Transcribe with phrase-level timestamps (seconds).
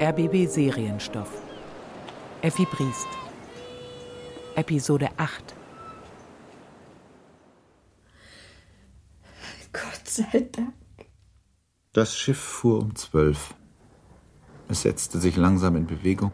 [0.00, 1.28] RBB Serienstoff.
[2.40, 3.08] Effi Briest.
[4.54, 5.56] Episode 8.
[9.72, 10.72] Gott sei Dank.
[11.94, 13.56] Das Schiff fuhr um zwölf.
[14.68, 16.30] Es setzte sich langsam in Bewegung.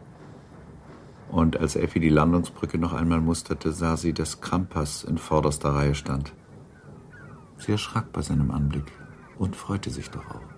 [1.31, 5.95] Und als Effi die Landungsbrücke noch einmal musterte, sah sie, dass Krampas in vorderster Reihe
[5.95, 6.33] stand.
[7.57, 8.91] Sie erschrak bei seinem Anblick
[9.39, 10.54] und freute sich darauf.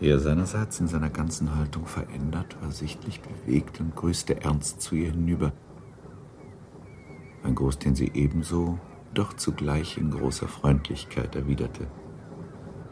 [0.00, 5.12] Er seinerseits in seiner ganzen Haltung verändert, war sichtlich bewegt und grüßte ernst zu ihr
[5.12, 5.52] hinüber.
[7.44, 8.78] Ein Gruß, den sie ebenso,
[9.12, 11.86] doch zugleich in großer Freundlichkeit erwiderte.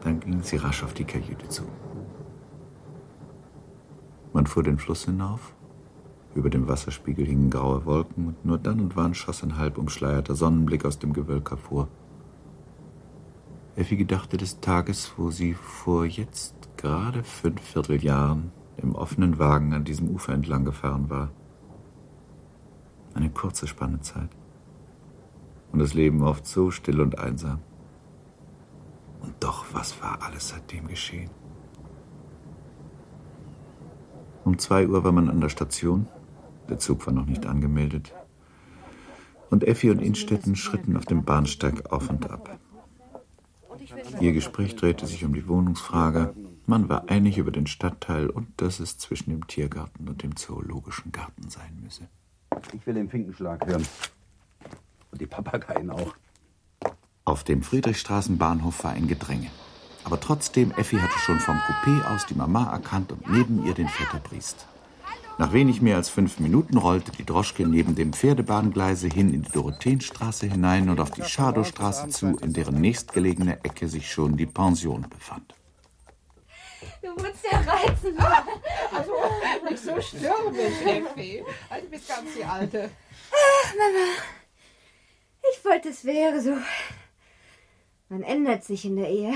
[0.01, 1.63] Dann ging sie rasch auf die Kajüte zu.
[4.31, 5.53] Man fuhr den Fluss hinauf.
[6.33, 10.35] Über dem Wasserspiegel hingen graue Wolken und nur dann und wann schoss ein halb umschleierter
[10.35, 11.89] Sonnenblick aus dem Gewölk hervor.
[13.75, 19.85] Effi gedachte des Tages, wo sie vor jetzt gerade fünf Vierteljahren im offenen Wagen an
[19.85, 21.31] diesem Ufer entlang gefahren war.
[23.13, 24.29] Eine kurze Spanne Zeit.
[25.71, 27.59] Und das Leben oft so still und einsam.
[29.21, 31.29] Und doch, was war alles seitdem geschehen?
[34.43, 36.07] Um zwei Uhr war man an der Station.
[36.67, 38.13] Der Zug war noch nicht angemeldet.
[39.49, 42.59] Und Effi und Innstetten schritten auf dem Bahnsteig auf und ab.
[44.19, 46.33] Ihr Gespräch drehte sich um die Wohnungsfrage.
[46.65, 51.11] Man war einig über den Stadtteil und dass es zwischen dem Tiergarten und dem zoologischen
[51.11, 52.07] Garten sein müsse.
[52.73, 53.85] Ich will den Finkenschlag hören.
[55.11, 56.15] Und die Papageien auch.
[57.25, 59.49] Auf dem Friedrichstraßenbahnhof war ein Gedränge.
[60.05, 63.87] Aber trotzdem, Effi hatte schon vom Coupé aus die Mama erkannt und neben ihr den
[63.87, 64.67] Vetter Briest.
[65.37, 69.51] Nach wenig mehr als fünf Minuten rollte die Droschke neben dem Pferdebahngleise hin in die
[69.51, 75.05] Dorotheenstraße hinein und auf die Schadowstraße zu, in deren nächstgelegene Ecke sich schon die Pension
[75.09, 75.55] befand.
[77.03, 78.17] Du wurdest ja reizend.
[78.95, 79.13] Also,
[79.67, 81.43] nicht so stürmisch, Effi.
[81.69, 82.89] Also, du bist ganz die Alte.
[83.31, 84.07] Ach, Mama.
[85.51, 86.55] Ich wollte, es wäre so.
[88.13, 89.33] Man ändert sich in der Ehe.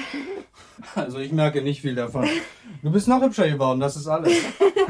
[0.93, 2.27] Also ich merke nicht viel davon.
[2.83, 4.31] Du bist noch hübscher geworden, das ist alles.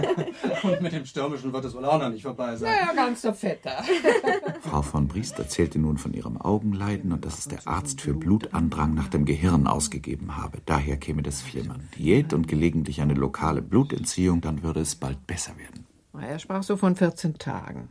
[0.64, 2.70] Und mit dem Stürmischen wird es wohl auch noch nicht vorbei sein.
[2.70, 3.81] Naja, ganz so fetter.
[4.59, 8.94] Frau von Briest erzählte nun von ihrem Augenleiden und dass es der Arzt für Blutandrang
[8.94, 10.58] nach dem Gehirn ausgegeben habe.
[10.66, 11.88] Daher käme das Flimmern.
[11.97, 15.86] Diät und gelegentlich eine lokale Blutentziehung, dann würde es bald besser werden.
[16.22, 17.90] Er sprach so von 14 Tagen.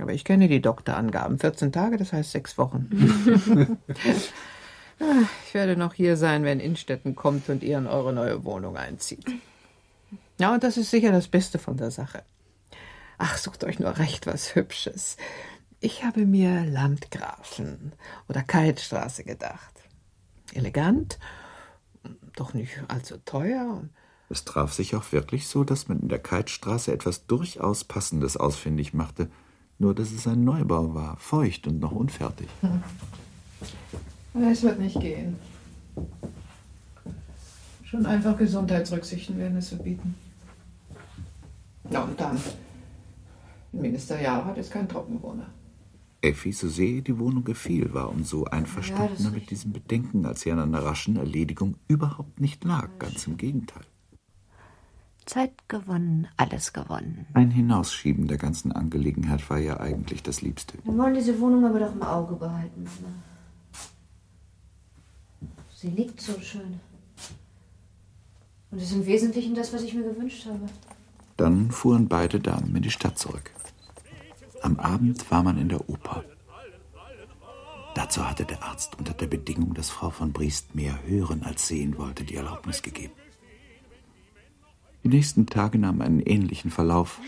[0.00, 1.40] Aber ich kenne die Doktorangaben.
[1.40, 2.88] 14 Tage, das heißt sechs Wochen.
[5.46, 9.26] Ich werde noch hier sein, wenn Innstetten kommt und ihr in eure neue Wohnung einzieht.
[10.38, 12.22] Ja, und das ist sicher das Beste von der Sache.
[13.18, 15.16] Ach, sucht euch nur recht was Hübsches.
[15.80, 17.92] Ich habe mir Landgrafen
[18.28, 19.74] oder Keitstraße gedacht.
[20.52, 21.18] Elegant,
[22.36, 23.82] doch nicht allzu teuer.
[24.28, 28.94] Es traf sich auch wirklich so, dass man in der Keitstraße etwas durchaus Passendes ausfindig
[28.94, 29.30] machte,
[29.78, 32.48] nur dass es ein Neubau war, feucht und noch unfertig.
[32.60, 32.82] Hm.
[34.34, 35.36] Es wird nicht gehen.
[37.84, 40.14] Schon einfach Gesundheitsrücksichten werden es verbieten.
[41.90, 42.38] Ja, und dann.
[43.72, 45.46] Minister Jahrhardt ist kein Trockenwohner.
[46.22, 50.42] Effi, so sehr ihr die Wohnung gefiel, war umso einverstandener ja, mit diesem Bedenken, als
[50.42, 52.88] sie an einer raschen Erledigung überhaupt nicht lag.
[52.98, 53.82] Ganz im Gegenteil.
[55.26, 57.26] Zeit gewonnen, alles gewonnen.
[57.34, 60.78] Ein Hinausschieben der ganzen Angelegenheit war ja eigentlich das Liebste.
[60.84, 62.86] Wir wollen diese Wohnung aber doch im Auge behalten.
[65.82, 66.78] Sie liegt so schön.
[68.70, 70.68] Und ist im Wesentlichen das, was ich mir gewünscht habe.
[71.36, 73.50] Dann fuhren beide Damen in die Stadt zurück.
[74.62, 76.24] Am Abend war man in der Oper.
[77.96, 81.98] Dazu hatte der Arzt unter der Bedingung, dass Frau von Briest mehr hören als sehen
[81.98, 83.14] wollte, die Erlaubnis gegeben.
[85.02, 87.18] Die nächsten Tage nahmen einen ähnlichen Verlauf.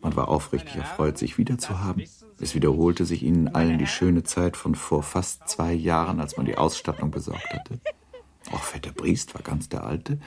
[0.00, 2.04] Man war aufrichtig erfreut, sich wiederzuhaben.
[2.40, 6.46] Es wiederholte sich ihnen allen die schöne Zeit von vor fast zwei Jahren, als man
[6.46, 7.80] die Ausstattung besorgt hatte.
[8.52, 10.18] Auch Vetter Briest war ganz der Alte,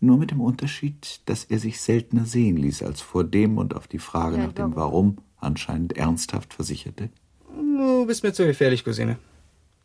[0.00, 3.86] nur mit dem Unterschied, dass er sich seltener sehen ließ als vor dem und auf
[3.86, 7.10] die Frage nach dem Warum anscheinend ernsthaft versicherte.
[7.54, 9.18] Du bist mir zu gefährlich, Cousine.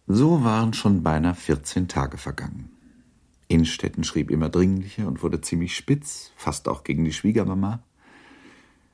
[0.08, 2.70] So waren schon beinahe 14 Tage vergangen.
[3.48, 7.84] Innstetten schrieb immer dringlicher und wurde ziemlich spitz, fast auch gegen die Schwiegermama.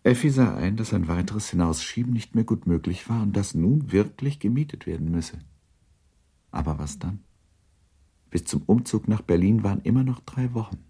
[0.04, 3.92] Effi sah ein, dass ein weiteres Hinausschieben nicht mehr gut möglich war und dass nun
[3.92, 5.40] wirklich gemietet werden müsse.
[6.52, 7.24] Aber was dann?
[8.30, 10.86] Bis zum Umzug nach Berlin waren immer noch drei Wochen.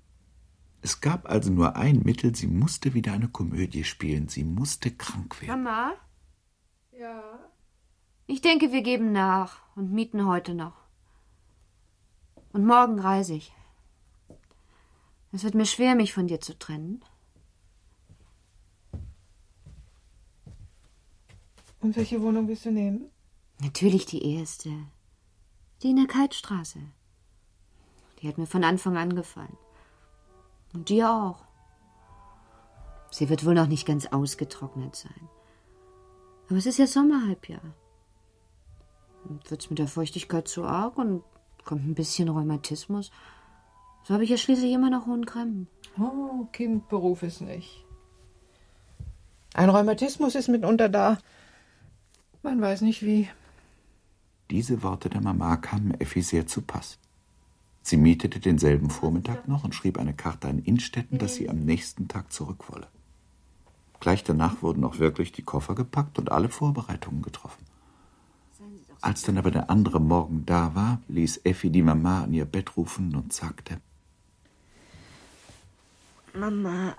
[0.81, 5.41] Es gab also nur ein Mittel, sie musste wieder eine Komödie spielen, sie musste krank
[5.41, 5.63] werden.
[5.63, 5.93] Mama?
[6.97, 7.39] Ja.
[8.27, 10.75] Ich denke, wir geben nach und mieten heute noch.
[12.53, 13.53] Und morgen reise ich.
[15.31, 17.03] Es wird mir schwer, mich von dir zu trennen.
[21.81, 23.09] Und welche Wohnung willst du nehmen?
[23.61, 24.71] Natürlich die erste.
[25.81, 26.79] Die in der Kaltstraße.
[28.21, 29.57] Die hat mir von Anfang an gefallen.
[30.73, 31.45] Und dir auch.
[33.11, 35.29] Sie wird wohl noch nicht ganz ausgetrocknet sein.
[36.47, 37.61] Aber es ist ja Sommerhalbjahr.
[39.23, 41.23] Und wird's mit der Feuchtigkeit zu arg und
[41.65, 43.11] kommt ein bisschen Rheumatismus,
[44.03, 45.67] so habe ich ja schließlich immer noch hohen Krämpfen.
[45.99, 47.85] Oh, Kind, beruf es nicht.
[49.53, 51.19] Ein Rheumatismus ist mitunter da.
[52.41, 53.27] Man weiß nicht wie.
[54.49, 56.97] Diese Worte der Mama kamen Effi sehr zu Pass.
[57.81, 62.07] Sie mietete denselben Vormittag noch und schrieb eine Karte an Innstetten, dass sie am nächsten
[62.07, 62.87] Tag zurück wolle.
[63.99, 67.65] Gleich danach wurden auch wirklich die Koffer gepackt und alle Vorbereitungen getroffen.
[69.01, 72.75] Als dann aber der andere Morgen da war, ließ Effi die Mama an ihr Bett
[72.75, 73.79] rufen und sagte:
[76.33, 76.95] Mama,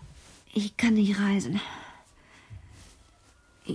[0.53, 1.61] ich kann nicht reisen.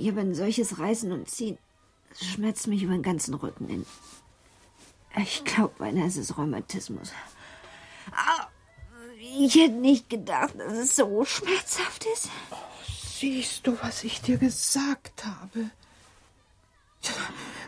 [0.01, 1.57] Ich habe ein solches Reißen und Ziehen.
[2.11, 3.85] Es schmerzt mich über den ganzen Rücken hin.
[5.17, 7.13] Ich glaube, beinahe ist es Rheumatismus.
[9.37, 12.29] Ich hätte nicht gedacht, dass es so schmerzhaft ist.
[12.87, 15.69] Siehst du, was ich dir gesagt habe?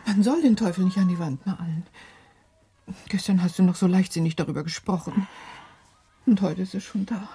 [0.06, 1.86] Man soll den Teufel nicht an die Wand malen.
[3.08, 5.26] Gestern hast du noch so leichtsinnig darüber gesprochen.
[6.26, 7.28] Und heute ist es schon da.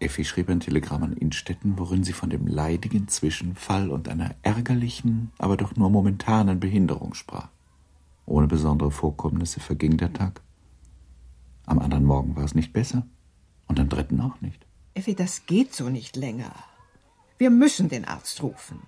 [0.00, 5.30] Effi schrieb ein Telegramm an Innstetten, worin sie von dem leidigen Zwischenfall und einer ärgerlichen,
[5.38, 7.48] aber doch nur momentanen Behinderung sprach.
[8.24, 10.40] Ohne besondere Vorkommnisse verging der Tag.
[11.66, 13.06] Am anderen Morgen war es nicht besser
[13.68, 14.64] und am dritten auch nicht.
[14.94, 16.52] Effi, das geht so nicht länger.
[17.36, 18.80] Wir müssen den Arzt rufen.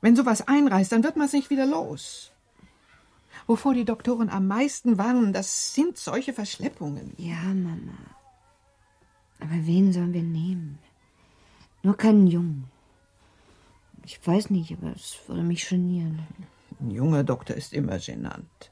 [0.00, 2.32] Wenn sowas einreißt, dann wird man es nicht wieder los.
[3.46, 7.12] Wovor die Doktoren am meisten warnen, das sind solche Verschleppungen.
[7.18, 8.15] Ja, Mama.
[9.40, 10.78] Aber wen sollen wir nehmen?
[11.82, 12.64] Nur keinen Jungen.
[14.04, 16.26] Ich weiß nicht, aber es würde mich genieren.
[16.80, 18.70] Ein junger Doktor ist immer genannt.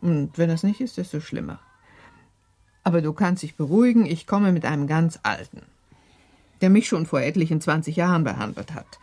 [0.00, 1.58] Und wenn das nicht ist, desto schlimmer.
[2.84, 5.62] Aber du kannst dich beruhigen, ich komme mit einem ganz alten,
[6.60, 9.00] der mich schon vor etlichen 20 Jahren behandelt hat.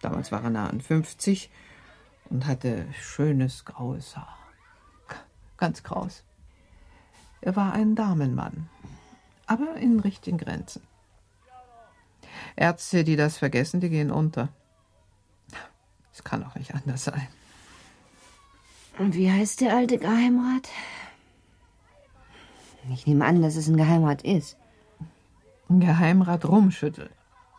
[0.00, 1.50] Damals war er nah an 50
[2.30, 4.38] und hatte schönes graues Haar.
[5.58, 6.24] Ganz kraus.
[7.42, 8.68] Er war ein Damenmann,
[9.50, 10.82] aber in richtigen Grenzen.
[12.54, 14.48] Ärzte, die das vergessen, die gehen unter.
[16.12, 17.26] Es kann auch nicht anders sein.
[18.98, 20.68] Und wie heißt der alte Geheimrat?
[22.92, 24.56] Ich nehme an, dass es ein Geheimrat ist.
[25.68, 27.10] Ein Geheimrat Rumschüttel.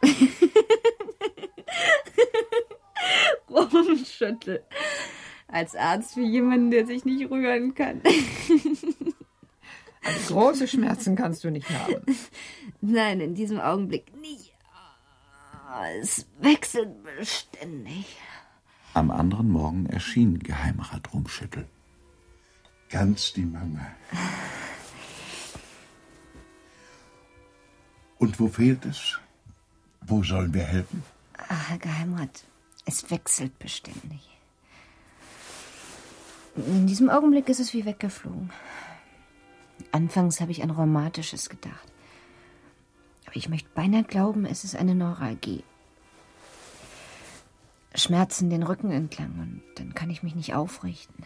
[3.49, 4.63] Rumschüttel.
[5.49, 8.01] Als Arzt für jemanden, der sich nicht rühren kann.
[10.03, 12.03] Also große Schmerzen kannst du nicht haben.
[12.81, 14.53] Nein, in diesem Augenblick nicht.
[16.01, 18.05] Es wechselt beständig.
[18.93, 21.65] Am anderen Morgen erschien Geheimrat Rumschüttel.
[22.89, 23.87] Ganz die Mama.
[28.17, 29.17] Und wo fehlt es?
[30.01, 31.03] Wo sollen wir helfen?
[31.47, 32.43] Ach, Herr Geheimrat,
[32.85, 34.37] es wechselt beständig.
[36.55, 38.51] In diesem Augenblick ist es wie weggeflogen.
[39.91, 41.91] Anfangs habe ich an Rheumatisches gedacht.
[43.25, 45.63] Aber ich möchte beinahe glauben, es ist eine Neuralgie.
[47.95, 51.25] Schmerzen den Rücken entlang und dann kann ich mich nicht aufrichten.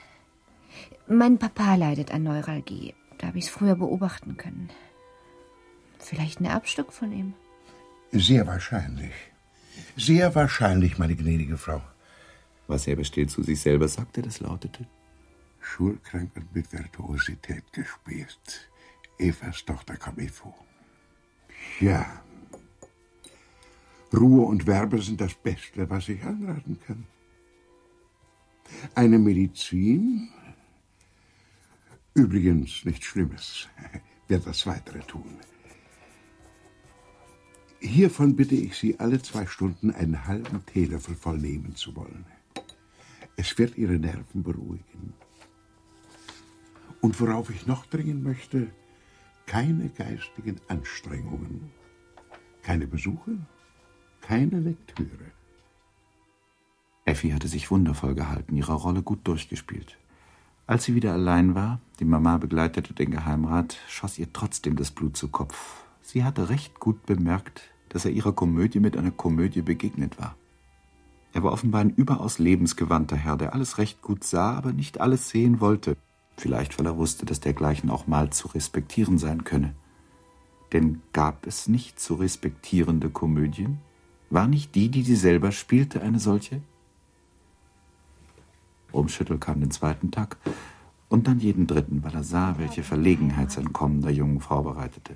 [1.08, 2.96] Mein Papa leidet an Neuralgie.
[3.18, 4.70] Da habe ich es früher beobachten können.
[6.00, 7.34] Vielleicht ein Erbstück von ihm.
[8.12, 9.14] Sehr wahrscheinlich.
[9.96, 11.82] Sehr wahrscheinlich, meine gnädige Frau.
[12.68, 14.86] Was er bestill zu sich selber sagte, das lautete:
[15.76, 18.72] Schulkrank und mit Virtuosität gespielt.
[19.18, 20.56] Evas Tochter kam mir vor.
[21.82, 22.24] Ja.
[24.14, 27.06] Ruhe und Werbe sind das Beste, was ich anraten kann.
[28.96, 30.30] Eine Medizin,
[32.14, 33.68] übrigens nichts Schlimmes,
[34.30, 35.40] wird das Weitere tun.
[37.82, 42.26] Hiervon bitte ich Sie, alle zwei Stunden einen halben Teelöffel voll nehmen zu wollen.
[43.36, 45.14] Es wird Ihre Nerven beruhigen.
[47.06, 48.66] Und worauf ich noch dringen möchte,
[49.46, 51.70] keine geistigen Anstrengungen,
[52.64, 53.38] keine Besuche,
[54.22, 55.32] keine Lektüre.
[57.06, 60.00] Effi hatte sich wundervoll gehalten, ihre Rolle gut durchgespielt.
[60.66, 65.16] Als sie wieder allein war, die Mama begleitete den Geheimrat, schoss ihr trotzdem das Blut
[65.16, 65.86] zu Kopf.
[66.02, 70.36] Sie hatte recht gut bemerkt, dass er ihrer Komödie mit einer Komödie begegnet war.
[71.34, 75.30] Er war offenbar ein überaus lebensgewandter Herr, der alles recht gut sah, aber nicht alles
[75.30, 75.98] sehen wollte.
[76.38, 79.74] Vielleicht, weil er wusste, dass dergleichen auch mal zu respektieren sein könne.
[80.74, 83.80] Denn gab es nicht zu respektierende Komödien?
[84.30, 86.62] War nicht die, die sie selber spielte, eine solche?
[88.94, 90.38] Rumschüttel kam den zweiten Tag
[91.10, 95.16] und dann jeden dritten, weil er sah, welche Verlegenheit sein Kommen der jungen Frau bereitete.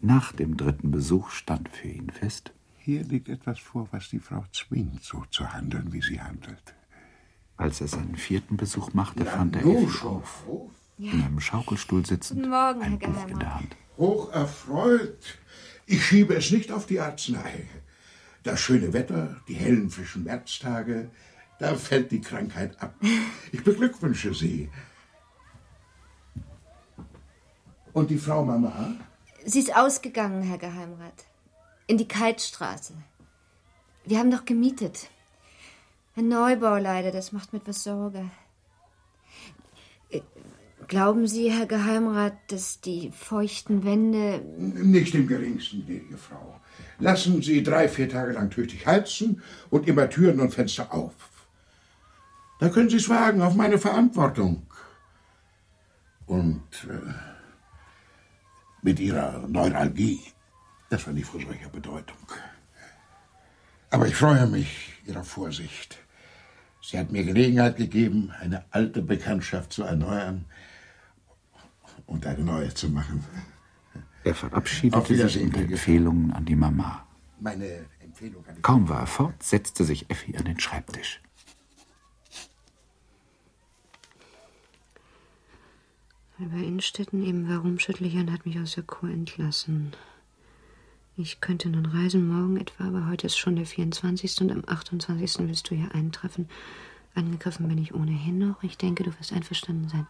[0.00, 2.52] Nach dem dritten Besuch stand für ihn fest.
[2.78, 6.74] Hier liegt etwas vor, was die Frau zwingt, so zu handeln, wie sie handelt.
[7.58, 10.44] Als er seinen vierten Besuch machte, fand er Effi auf,
[10.96, 13.42] in einem Schaukelstuhl sitzend, Guten Morgen, ein Herr Buch in Geheimrat.
[13.42, 13.76] der Hand.
[13.98, 15.38] Hocherfreut.
[15.86, 17.66] Ich schiebe es nicht auf die Arznei.
[18.44, 21.10] Das schöne Wetter, die hellen, frischen Märztage,
[21.58, 22.94] da fällt die Krankheit ab.
[23.50, 24.70] Ich beglückwünsche Sie.
[27.92, 28.94] Und die Frau Mama?
[29.44, 31.24] Sie ist ausgegangen, Herr Geheimrat.
[31.88, 32.92] In die Keitstraße.
[34.04, 35.10] Wir haben doch gemietet.
[36.18, 38.28] Ein Neubau leider, das macht mir etwas Sorge.
[40.88, 44.40] Glauben Sie, Herr Geheimrat, dass die feuchten Wände.
[44.58, 46.60] Nicht im geringsten, gnädige Frau.
[46.98, 51.14] Lassen Sie drei, vier Tage lang tüchtig heizen und immer Türen und Fenster auf.
[52.58, 54.66] Da können Sie es wagen, auf meine Verantwortung.
[56.26, 57.12] Und äh,
[58.82, 60.20] mit Ihrer Neuralgie,
[60.90, 62.26] das war nicht von solcher Bedeutung.
[63.90, 66.07] Aber ich freue mich Ihrer Vorsicht.
[66.90, 70.46] Sie hat mir Gelegenheit gegeben, eine alte Bekanntschaft zu erneuern
[72.06, 73.22] und eine neue zu machen.
[74.24, 77.06] Er verabschiedete sich gnädige Empfehlungen an die Mama.
[77.40, 81.20] Meine Empfehlung an die Kaum war er fort, setzte sich Effi an den Schreibtisch.
[86.38, 89.92] Über Innstetten eben war rumschüttelich und hat mich aus der Kur entlassen.
[91.20, 94.40] Ich könnte nun reisen morgen etwa, aber heute ist schon der 24.
[94.40, 95.48] und am 28.
[95.48, 96.48] willst du hier eintreffen.
[97.16, 98.62] Angegriffen bin ich ohnehin noch.
[98.62, 100.06] Ich denke, du wirst einverstanden sein,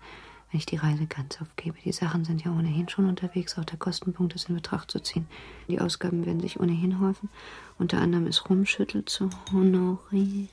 [0.50, 1.78] wenn ich die Reise ganz aufgebe.
[1.82, 5.26] Die Sachen sind ja ohnehin schon unterwegs, auch der Kostenpunkt ist in Betracht zu ziehen.
[5.66, 7.30] Die Ausgaben werden sich ohnehin häufen.
[7.78, 10.50] Unter anderem ist Rumschüttel zu honorieren,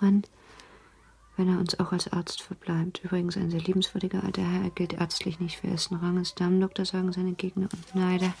[0.00, 3.00] wenn er uns auch als Arzt verbleibt.
[3.04, 4.64] Übrigens ein sehr liebenswürdiger alter Herr.
[4.64, 6.34] Er gilt ärztlich nicht für ersten Ranges.
[6.34, 8.34] Damendoktor sagen seine Gegner und Neider.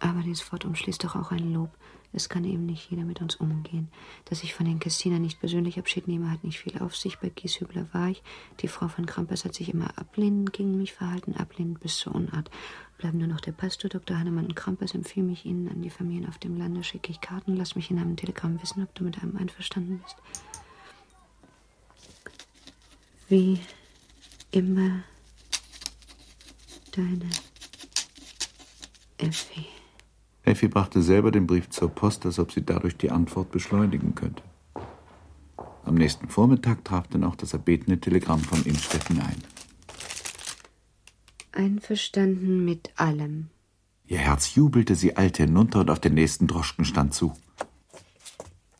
[0.00, 1.70] Aber dieses Wort umschließt doch auch ein Lob.
[2.12, 3.88] Es kann eben nicht jeder mit uns umgehen.
[4.24, 7.18] Dass ich von den Kestinern nicht persönlich Abschied nehme, hat nicht viel auf sich.
[7.18, 8.22] Bei Gieshübler war ich.
[8.60, 12.50] Die Frau von Krampers hat sich immer ablehnend gegen mich verhalten, ablehnend bis zur Unart.
[12.98, 14.18] Bleiben nur noch der Pastor, Dr.
[14.18, 14.94] Hannemann und Krampers.
[14.94, 17.54] Empfehle mich Ihnen an die Familien auf dem Lande, schicke ich Karten.
[17.56, 20.16] Lass mich in einem Telegramm wissen, ob du mit einem einverstanden bist.
[23.28, 23.60] Wie
[24.50, 25.04] immer
[26.90, 27.30] deine
[29.18, 29.79] Effi.
[30.50, 34.42] Effi brachte selber den Brief zur Post, als ob sie dadurch die Antwort beschleunigen könnte.
[35.84, 39.36] Am nächsten Vormittag traf dann auch das erbetene Telegramm von Innstetten ein.
[41.52, 43.48] Einverstanden mit allem.
[44.06, 47.32] Ihr Herz jubelte, sie eilte hinunter und auf den nächsten Droschkenstand zu.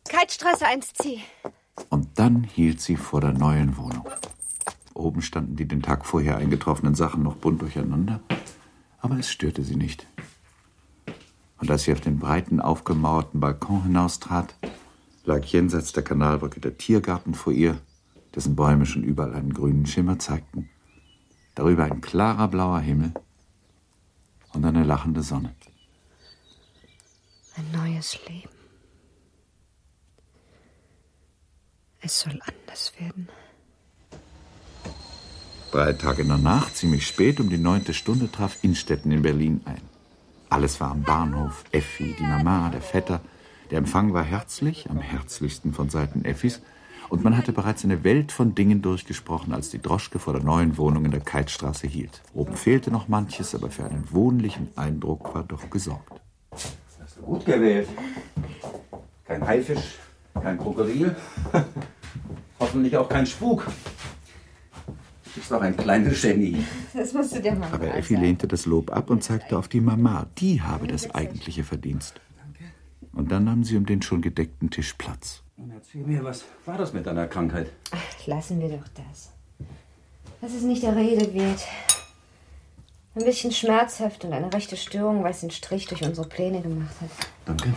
[0.09, 1.21] Keitstraße 1C.
[1.89, 4.09] Und dann hielt sie vor der neuen Wohnung.
[4.93, 8.21] Oben standen die den Tag vorher eingetroffenen Sachen noch bunt durcheinander,
[8.99, 10.07] aber es störte sie nicht.
[11.61, 14.55] Und als sie auf den breiten, aufgemauerten Balkon hinaustrat,
[15.25, 17.79] lag jenseits der Kanalbrücke der Tiergarten vor ihr,
[18.35, 20.71] dessen Bäume schon überall einen grünen Schimmer zeigten.
[21.55, 23.13] Darüber ein klarer blauer Himmel
[24.55, 25.55] und eine lachende Sonne.
[27.57, 28.49] Ein neues Leben.
[32.01, 33.29] Es soll anders werden.
[35.71, 40.00] Drei Tage danach, ziemlich spät, um die neunte Stunde, traf Innstetten in Berlin ein.
[40.51, 41.65] Alles war am Bahnhof.
[41.71, 43.21] Effi, die Mama, der Vetter.
[43.71, 46.61] Der Empfang war herzlich, am herzlichsten von Seiten Effis.
[47.09, 50.77] Und man hatte bereits eine Welt von Dingen durchgesprochen, als die Droschke vor der neuen
[50.77, 52.21] Wohnung in der Keitstraße hielt.
[52.35, 56.21] Oben fehlte noch manches, aber für einen wohnlichen Eindruck war doch gesorgt.
[56.51, 57.89] Hast du gut gewählt.
[59.27, 59.99] Kein Haifisch,
[60.35, 61.15] kein Krokodil.
[62.61, 63.69] Hoffentlich auch kein Spuk.
[65.33, 66.65] Du bist doch ein kleines Genie.
[66.93, 69.81] Das musst du dir mal Aber Effi lehnte das Lob ab und zeigte auf die
[69.81, 70.27] Mama.
[70.39, 72.21] Die habe das eigentliche Verdienst.
[73.13, 75.43] Und dann nahm sie um den schon gedeckten Tisch Platz.
[75.57, 77.71] Nun erzähl mir, was war das mit deiner Krankheit?
[77.93, 79.33] Ach, lassen wir doch das.
[80.41, 81.61] Das ist nicht der Rede wert.
[83.15, 86.95] Ein bisschen schmerzhaft und eine rechte Störung, weil es den Strich durch unsere Pläne gemacht
[87.01, 87.11] hat.
[87.45, 87.75] Danke.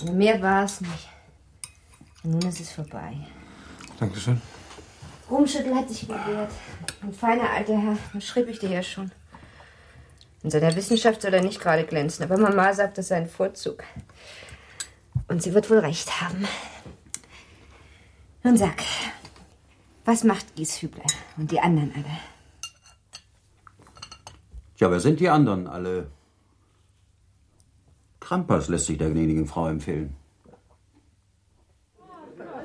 [0.00, 1.08] Aber mehr war es nicht.
[2.24, 3.14] Und nun ist es vorbei.
[4.00, 4.40] Dankeschön.
[5.30, 6.50] Rumschüttel hat sich bewährt.
[7.02, 9.10] Ein feiner alter Herr, das schrieb ich dir ja schon.
[10.42, 13.82] In seiner Wissenschaft soll er nicht gerade glänzen, aber Mama sagt, das sei ein Vorzug.
[15.26, 16.46] Und sie wird wohl recht haben.
[18.42, 18.82] Nun sag,
[20.04, 21.04] was macht Gieshübler
[21.36, 22.18] und die anderen alle?
[24.78, 26.10] Ja, wer sind die anderen alle?
[28.20, 30.14] Krampas lässt sich der gnädigen Frau empfehlen.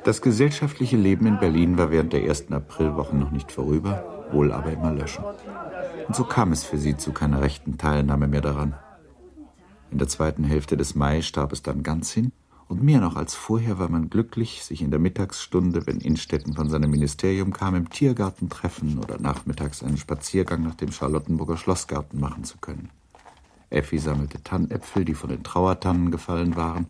[0.04, 4.72] Das gesellschaftliche Leben in Berlin war während der ersten Aprilwochen noch nicht vorüber, wohl aber
[4.72, 5.24] immer löschen.
[6.08, 8.76] Und so kam es für sie zu keiner rechten Teilnahme mehr daran.
[9.92, 12.32] In der zweiten Hälfte des Mai starb es dann ganz hin,
[12.68, 16.70] und mehr noch als vorher war man glücklich, sich in der Mittagsstunde, wenn Innstetten von
[16.70, 22.44] seinem Ministerium kam, im Tiergarten treffen oder nachmittags einen Spaziergang nach dem Charlottenburger Schlossgarten machen
[22.44, 22.90] zu können.
[23.70, 26.88] Effi sammelte Tannäpfel, die von den Trauertannen gefallen waren,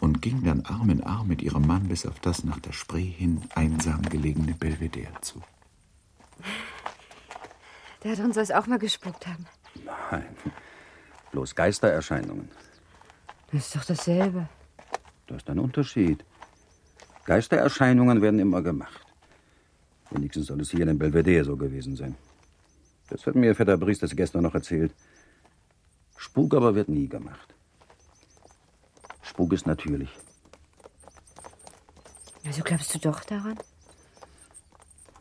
[0.00, 3.02] und ging dann Arm in Arm mit ihrem Mann bis auf das nach der Spree
[3.04, 5.40] hin einsam gelegene Belvedere zu.
[8.02, 9.46] Der hat uns das auch mal gespuckt haben.
[9.84, 10.36] Nein,
[11.32, 12.48] bloß Geistererscheinungen.
[13.50, 14.48] Das ist doch dasselbe.
[15.26, 16.24] Das ist ein Unterschied.
[17.24, 19.00] Geistererscheinungen werden immer gemacht.
[20.10, 22.14] Wenigstens soll es hier in dem Belvedere so gewesen sein.
[23.08, 24.94] Das hat mir Vetter Briest gestern noch erzählt.
[26.16, 27.53] Spuk aber wird nie gemacht.
[29.34, 30.10] Spuk ist natürlich.
[32.46, 33.58] Also glaubst du doch daran?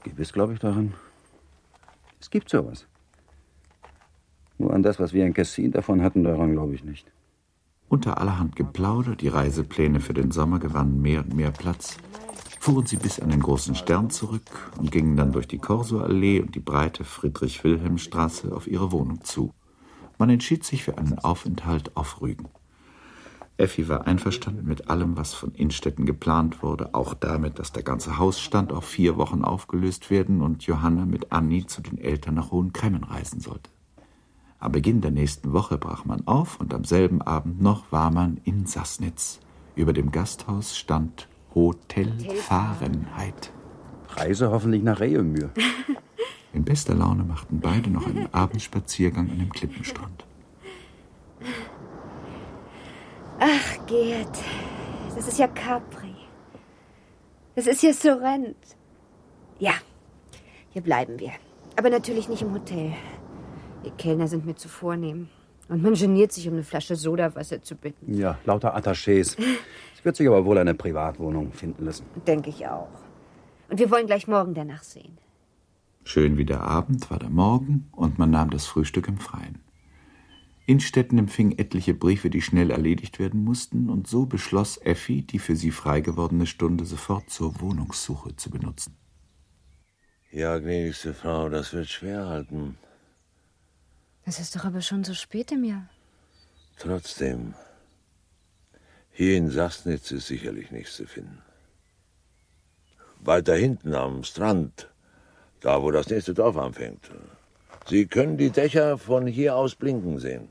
[0.03, 0.93] Gewiss glaube ich daran.
[2.21, 2.85] Es gibt sowas.
[4.59, 7.11] Nur an das, was wir in Kessin davon hatten, daran glaube ich nicht.
[7.89, 11.97] Unter allerhand Geplauder, die Reisepläne für den Sommer gewannen mehr und mehr Platz,
[12.59, 16.53] fuhren sie bis an den großen Stern zurück und gingen dann durch die Korsoallee und
[16.53, 19.55] die breite Friedrich-Wilhelm-Straße auf ihre Wohnung zu.
[20.19, 22.47] Man entschied sich für einen Aufenthalt auf Rügen.
[23.63, 28.17] Effi war einverstanden mit allem, was von Innstetten geplant wurde, auch damit, dass der ganze
[28.17, 33.05] Hausstand auf vier Wochen aufgelöst werden und Johanna mit Annie zu den Eltern nach Hohenkremmen
[33.05, 33.69] reisen sollte.
[34.59, 38.41] Am Beginn der nächsten Woche brach man auf und am selben Abend noch war man
[38.43, 39.39] in Sassnitz.
[39.75, 43.53] Über dem Gasthaus stand Hotel Fahrenheit.
[44.09, 45.51] Reise hoffentlich nach Rehelmühr.
[46.51, 50.25] In bester Laune machten beide noch einen Abendspaziergang an dem Klippenstrand.
[53.39, 54.37] Ach, Gerd,
[55.15, 56.15] das ist ja Capri.
[57.55, 58.55] Das ist ja Sorrent.
[59.59, 59.73] Ja,
[60.69, 61.31] hier bleiben wir.
[61.75, 62.93] Aber natürlich nicht im Hotel.
[63.85, 65.29] Die Kellner sind mir zu vornehm.
[65.69, 68.13] Und man geniert sich, um eine Flasche Sodawasser zu bitten.
[68.13, 69.37] Ja, lauter Attachés.
[69.95, 72.05] Es wird sich aber wohl eine Privatwohnung finden lassen.
[72.27, 72.89] Denke ich auch.
[73.69, 75.17] Und wir wollen gleich morgen danach sehen.
[76.03, 79.62] Schön wie der Abend war der Morgen und man nahm das Frühstück im Freien.
[80.65, 85.55] Innstetten empfing etliche Briefe, die schnell erledigt werden mussten, und so beschloss Effi, die für
[85.55, 88.95] sie frei gewordene Stunde sofort zur Wohnungssuche zu benutzen.
[90.31, 92.77] Ja, gnädigste Frau, das wird schwer halten.
[94.25, 95.89] Es ist doch aber schon so spät im Jahr.
[96.77, 97.53] Trotzdem,
[99.11, 101.41] hier in Sassnitz ist sicherlich nichts zu finden.
[103.19, 104.89] Weiter hinten am Strand,
[105.59, 107.11] da wo das nächste Dorf anfängt.
[107.85, 110.49] Sie können die Dächer von hier aus blinken sehen.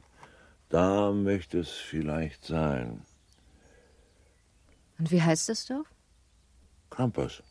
[0.68, 3.02] Da möchte es vielleicht sein.
[4.98, 5.86] Und wie heißt das Dorf?
[6.90, 7.42] Krampas.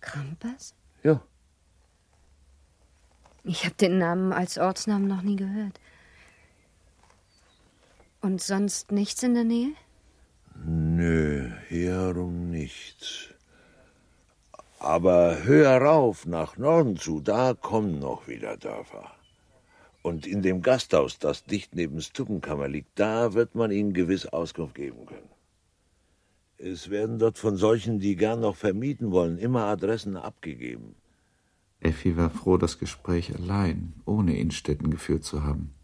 [0.00, 0.74] Krampas?
[1.02, 1.20] Ja.
[3.44, 5.80] Ich habe den Namen als Ortsnamen noch nie gehört.
[8.20, 9.72] Und sonst nichts in der Nähe?
[10.64, 13.34] Nö, herum nichts.
[14.86, 19.10] Aber höher rauf, nach Norden zu, da kommen noch wieder Dörfer.
[20.02, 24.76] Und in dem Gasthaus, das dicht neben Stuppenkammer liegt, da wird man Ihnen gewiss Auskunft
[24.76, 25.28] geben können.
[26.56, 30.94] Es werden dort von solchen, die gern noch vermieten wollen, immer Adressen abgegeben.
[31.80, 35.74] Effi war froh, das Gespräch allein, ohne Innstetten geführt zu haben.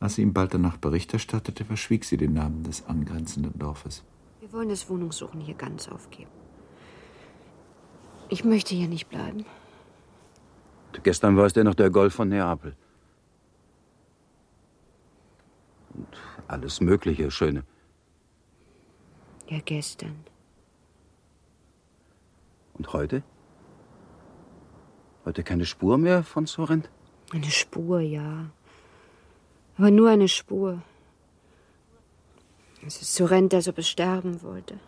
[0.00, 4.04] Als sie ihm bald danach Bericht erstattete, verschwieg sie den Namen des angrenzenden Dorfes.
[4.40, 6.37] Wir wollen das Wohnungssuchen hier ganz aufgeben.
[8.28, 9.44] Ich möchte hier nicht bleiben.
[11.02, 12.76] Gestern war es dennoch der Golf von Neapel.
[15.94, 16.06] Und
[16.46, 17.62] alles Mögliche, Schöne.
[19.48, 20.16] Ja, gestern.
[22.74, 23.22] Und heute?
[25.24, 26.90] Heute keine Spur mehr von Sorrent?
[27.32, 28.50] Eine Spur, ja.
[29.76, 30.82] Aber nur eine Spur.
[32.86, 34.78] Es ist Sorrent, als ob es sterben wollte.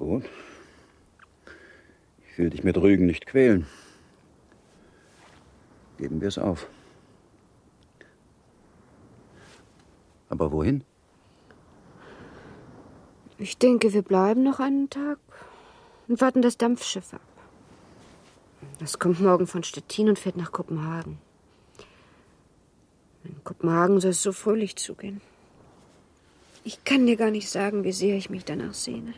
[0.00, 0.24] Gut.
[2.26, 3.66] Ich will dich mit Rügen nicht quälen.
[5.98, 6.70] Geben wir es auf.
[10.30, 10.84] Aber wohin?
[13.36, 15.18] Ich denke, wir bleiben noch einen Tag
[16.08, 17.20] und warten das Dampfschiff ab.
[18.78, 21.18] Das kommt morgen von Stettin und fährt nach Kopenhagen.
[23.24, 25.20] In Kopenhagen soll es so fröhlich zugehen.
[26.64, 29.12] Ich kann dir gar nicht sagen, wie sehr ich mich danach sehne.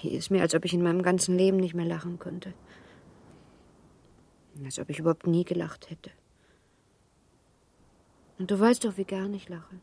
[0.00, 2.54] Hier ist mir, als ob ich in meinem ganzen Leben nicht mehr lachen könnte.
[4.64, 6.10] Als ob ich überhaupt nie gelacht hätte.
[8.38, 9.76] Und du weißt doch, wie gern ich lache.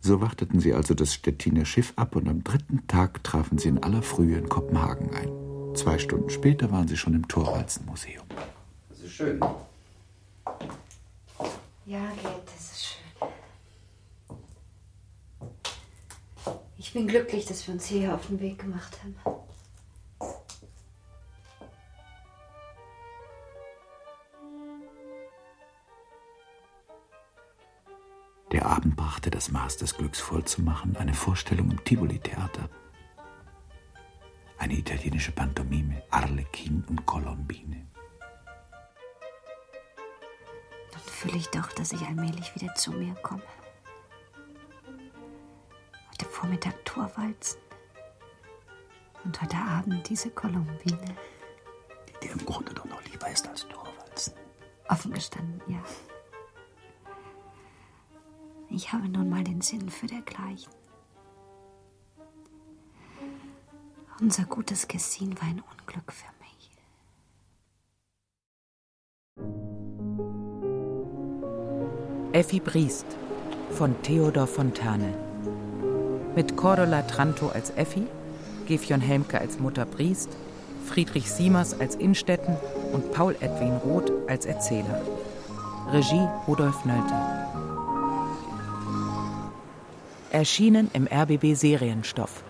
[0.00, 3.82] So warteten sie also das Stettiner Schiff ab und am dritten Tag trafen sie in
[3.82, 5.74] aller Frühe in Kopenhagen ein.
[5.74, 8.26] Zwei Stunden später waren sie schon im Thorwaldsen-Museum.
[8.90, 9.40] Das ist schön.
[11.86, 13.00] Ja, Gerd, das ist schön.
[16.80, 19.14] Ich bin glücklich, dass wir uns hierher auf den Weg gemacht haben.
[28.50, 32.70] Der Abend brachte das Maß des Glücks voll zu machen, eine Vorstellung im Tivoli-Theater.
[34.56, 37.86] Eine italienische Pantomime, Arlekin und Colombine.
[40.92, 43.42] Dann fühle ich doch, dass ich allmählich wieder zu mir komme.
[46.50, 47.60] Heute Vormittag Torwalzen.
[49.24, 51.14] Und heute Abend diese Colombine.
[52.08, 54.34] Die dir im Grunde doch noch lieber ist als Torwalzen.
[54.88, 55.80] Offen gestanden, ja.
[58.68, 60.72] Ich habe nun mal den Sinn für dergleichen.
[64.20, 66.72] Unser gutes Kessin war ein Unglück für mich.
[72.32, 73.06] Effi Briest
[73.70, 75.29] von Theodor Fontane.
[76.36, 78.06] Mit Cordula Tranto als Effi,
[78.66, 80.30] Gefjon Helmke als Mutter Briest,
[80.86, 82.56] Friedrich Siemers als Innstetten
[82.92, 85.02] und Paul Edwin Roth als Erzähler.
[85.92, 87.14] Regie Rudolf Nölte.
[90.30, 92.44] Erschienen im RBB Serienstoff.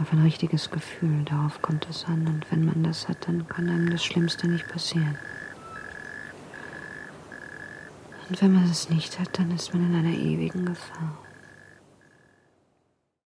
[0.00, 2.26] Auf ein richtiges Gefühl, darauf kommt es an.
[2.28, 5.18] Und wenn man das hat, dann kann einem das Schlimmste nicht passieren.
[8.34, 11.23] Und wenn man es nicht hat, dann ist man in einer ewigen Gefahr.